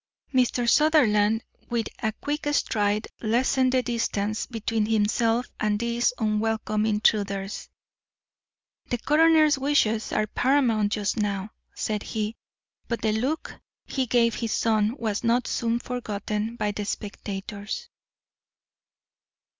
Mr. 0.33 0.67
Sutherland, 0.67 1.43
with 1.69 1.87
a 2.01 2.11
quick 2.13 2.47
stride, 2.53 3.07
lessened 3.21 3.73
the 3.73 3.83
distance 3.83 4.47
between 4.47 4.87
himself 4.87 5.45
and 5.59 5.77
these 5.77 6.11
unwelcome 6.17 6.87
intruders. 6.87 7.69
"The 8.89 8.97
coroner's 8.97 9.59
wishes 9.59 10.11
are 10.11 10.25
paramount 10.25 10.91
just 10.91 11.17
now," 11.17 11.51
said 11.75 12.01
he, 12.01 12.35
but 12.87 13.03
the 13.03 13.11
look 13.13 13.53
he 13.85 14.07
gave 14.07 14.33
his 14.33 14.53
son 14.53 14.95
was 14.97 15.23
not 15.23 15.45
soon 15.47 15.77
forgotten 15.77 16.55
by 16.55 16.71
the 16.71 16.85
spectators. 16.85 17.87